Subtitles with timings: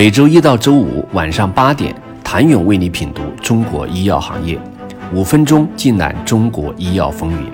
[0.00, 4.58] 每周一到周五晚上八点，谭勇为你品读中国医药行业，
[5.12, 7.52] 五分钟尽览中国医药风云。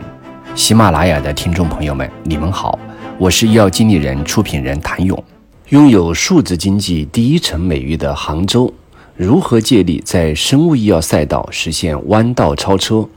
[0.54, 2.78] 喜马拉雅的听众朋友们，你们好，
[3.18, 5.24] 我是医药经理人、出品人谭勇。
[5.70, 8.72] 拥有数字经济第一城美誉的杭州，
[9.16, 13.08] 如何借力在生物医药赛道实现弯道超车？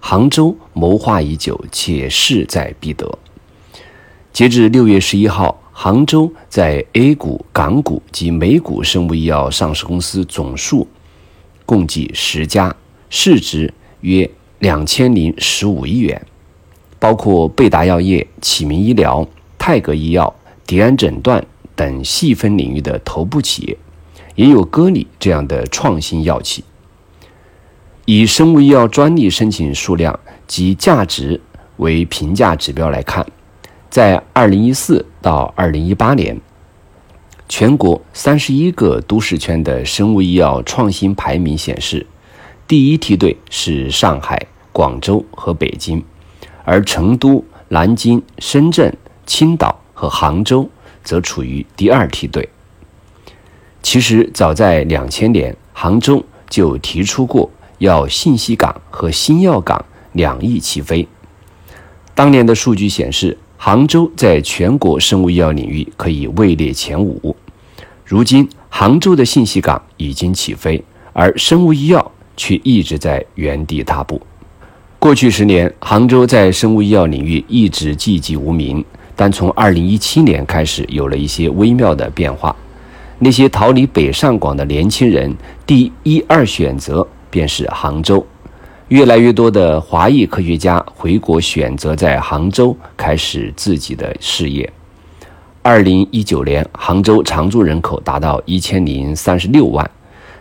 [0.00, 3.16] 杭州谋划已久，且势在必得。
[4.32, 10.86] 截至六月十一号，杭州在 A 股、港股及美股生物医药上市公司总数
[11.66, 12.72] 共计十家，
[13.10, 16.24] 市值约两千零十五亿元，
[17.00, 19.26] 包括贝达药业、启明医疗、
[19.58, 20.32] 泰格医药、
[20.64, 23.76] 迪安诊断等细分领域的头部企业，
[24.36, 26.62] 也有歌礼这样的创新药企。
[28.04, 31.40] 以生物医药专利申请数量及价值
[31.78, 33.26] 为评价指标来看，
[33.92, 36.40] 在二零一四到二零一八年，
[37.46, 42.06] 全国三十一个都市圈的生物医药创新排名显示，
[42.66, 46.02] 第一梯队是上海、广州和北京，
[46.64, 50.70] 而成都、南京、深圳、青岛和杭州
[51.04, 52.48] 则处于第二梯队。
[53.82, 57.50] 其实，早在两千年，杭州就提出过。
[57.76, 61.06] 要信息港和新药港两翼齐飞。
[62.14, 67.36] 当年的数据显示，杭州在全国生物医药领域可以位列前五。
[68.04, 70.82] 如今，杭州的信息港已经起飞，
[71.12, 74.20] 而生物医药却一直在原地踏步。
[74.98, 82.56] 过去十年，杭州在生物医药领域一直寂寂无名，但从2017年开始，有了一些微妙的变化。
[83.20, 85.32] 那些逃离北上广的年轻人，
[85.64, 87.06] 第一二选择。
[87.30, 88.26] 便是杭州，
[88.92, 94.70] 越来越多的华裔科学家回国，选择在杭州开始自己的事业。
[95.62, 99.90] 二零一九年，杭州常住人口达到一千零三十六万，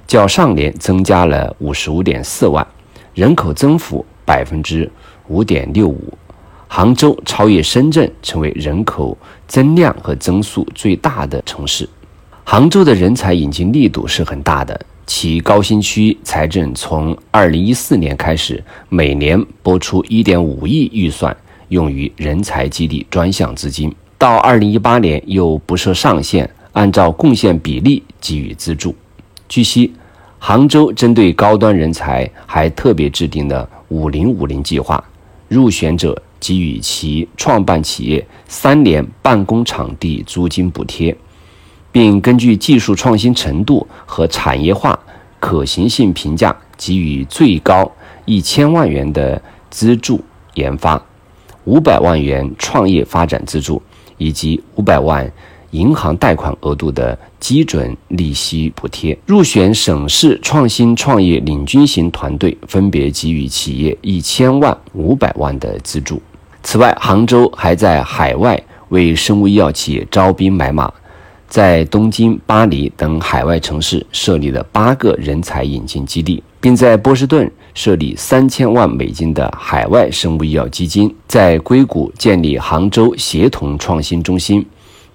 [0.05, 2.67] 较上年增加了五十五点四万，
[3.13, 4.91] 人口增幅百分之
[5.29, 6.13] 五点六五。
[6.67, 11.87] 杭州超越深圳，成为人口增量和增速最大的城市。
[12.43, 14.77] 杭州的人才引进力度是很大的。
[15.13, 21.35] 其高新区财政从二零一四年开始，每年拨出一点五亿预算
[21.67, 28.95] 用于人才激励专项资金，到二零一八年又不设上限，按照贡献比例给予资助。
[29.49, 29.93] 据悉，
[30.39, 35.03] 杭州针对高端人才还特别制定了“五零五零”计划，
[35.49, 41.13] 入选者给予其创办企业三年办公场地租金补贴。
[41.91, 44.97] 并根据技术创新程度和产业化
[45.39, 47.91] 可行性评价，给予最高
[48.25, 50.21] 一千万元的资助
[50.53, 51.01] 研发，
[51.65, 53.81] 五百万元创业发展资助，
[54.17, 55.29] 以及五百万
[55.71, 59.17] 银行贷款额度的基准利息补贴。
[59.25, 66.21] 入选省市创新创业领军型团队，分别给予企业一千万、五百万的资助。
[66.63, 70.91] 此外，杭州还在海外为生物医药企业招兵买马。
[71.51, 84.65] 在东京、巴黎等海外城市设立了八个人才引进基地，并在波士顿设立三千万美金的海外生物医药基金，在硅谷建立杭州协同创新中心，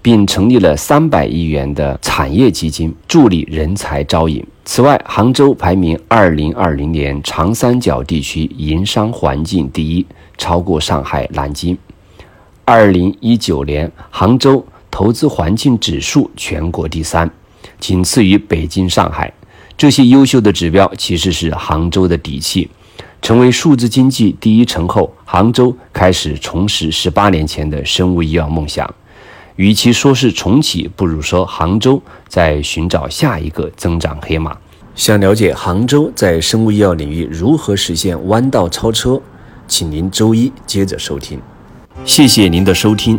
[0.03, 4.47] 并成立了三百亿元的产业基金，助力人才招引。
[4.67, 10.05] 此外，杭州排名二零二零年长三角地区营商环境第一，
[10.37, 11.79] 超过上海、南京。
[12.67, 14.63] 二零一九年，杭州。
[14.97, 17.31] 投资环境指数全国第三，
[17.79, 19.31] 仅次于北京、上海。
[19.77, 22.67] 这些优秀的指标其实是杭州的底气。
[23.21, 28.91] 成为数字经济第一城后，杭州开始重拾十八年前的生物医药梦想。
[29.57, 34.57] 与其说是重启，不如说杭州在寻找下一个增长黑马。
[34.95, 39.21] 想了解杭州在生物医药领域如何实现弯道超车，
[39.69, 41.39] 请您周一接着收听。
[42.07, 43.19] 谢谢您的收听。